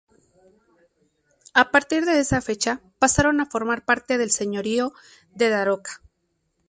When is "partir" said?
1.73-2.01